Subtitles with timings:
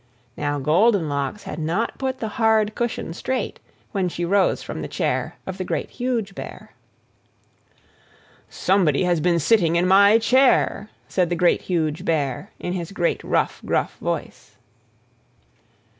[0.35, 3.59] Now Goldenlocks had not put the hard cushion straight
[3.91, 6.71] when she rose from the chair of the Great, Huge Bear.
[8.49, 13.23] "SOMEBODY HAS BEEN SITTING IN MY CHAIR!" said the Great, Huge Bear, in his great,
[13.23, 14.55] rough, gruff voice.